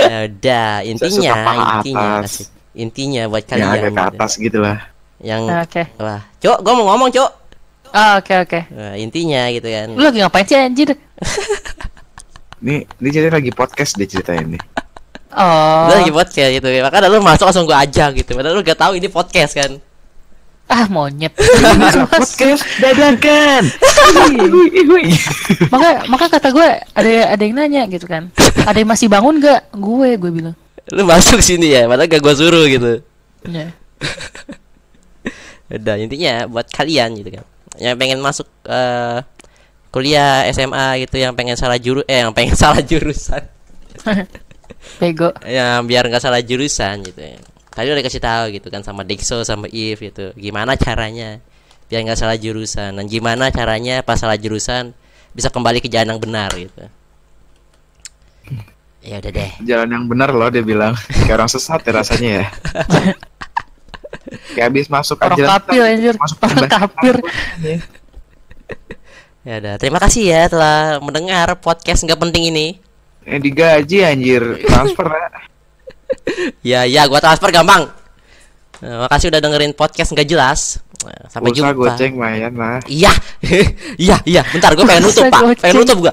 [0.00, 2.46] Ya udah intinya intinya asik.
[2.72, 4.78] intinya buat yang kalian agak ke atas gitu lah.
[5.20, 5.84] Yang Oke.
[5.96, 7.30] wah cok gue mau ngomong cok
[7.90, 8.70] Ah, oke oke.
[8.70, 10.94] Nah, intinya gitu kan Lu lagi ngapain sih anjir?
[12.62, 14.62] Nih, ini jadi lagi podcast dia ceritain nih.
[15.32, 15.90] Oh.
[15.90, 18.94] Lu lagi podcast gitu makanya lu masuk langsung gue ajak gitu padahal lu gak tahu
[18.94, 19.82] ini podcast kan
[20.70, 21.34] Ah, monyet.
[22.14, 23.66] podcast dadakan.
[25.66, 28.30] maka maka kata gue ada ada yang nanya gitu kan.
[28.62, 29.66] Ada yang masih bangun gak?
[29.74, 30.54] Gue gue bilang.
[30.90, 33.02] lu masuk sini ya padahal gak gue suruh gitu
[33.46, 33.74] Ya.
[35.70, 37.46] udah intinya buat kalian gitu kan.
[37.78, 39.22] Yang pengen masuk eh,
[39.94, 43.42] kuliah SMA gitu yang pengen salah juru eh yang pengen salah jurusan.
[45.00, 45.28] Bego.
[45.44, 47.38] yang biar nggak salah jurusan gitu ya.
[47.70, 50.34] Tadi udah kasih tahu gitu kan sama Dexo sama If gitu.
[50.34, 51.38] Gimana caranya
[51.86, 52.98] biar nggak salah jurusan?
[52.98, 54.90] Dan gimana caranya pas salah jurusan
[55.30, 56.84] bisa kembali ke jalan yang benar gitu.
[59.00, 59.50] Ya udah deh.
[59.64, 60.92] Jalan yang benar loh dia bilang.
[61.08, 62.46] Kayak orang sesat ya rasanya ya.
[64.50, 66.14] Kayak habis masuk Orang aja kapir anjir.
[66.16, 67.16] masuk kapir.
[69.40, 72.66] ya udah terima kasih ya telah mendengar podcast nggak penting ini
[73.22, 75.28] Eh digaji anjir transfer ya.
[76.68, 77.88] ya ya gua transfer gampang
[78.80, 82.76] Nah, makasih udah dengerin podcast nggak jelas Nah, sampai Pulsa jumpa goceng lumayan lah.
[82.84, 83.12] iya
[83.98, 86.12] iya iya bentar gue pengen nutup pak pengen nutup gua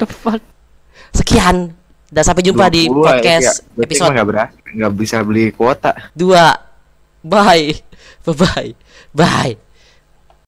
[1.13, 1.72] sekian
[2.07, 3.84] dan sampai jumpa di 20 lah, podcast ya.
[3.84, 5.91] Episode mah nggak beras, nggak bisa beli kuota.
[6.13, 6.66] 2
[7.30, 7.73] Bye.
[8.25, 8.75] Bye-bye.
[9.13, 9.57] Bye.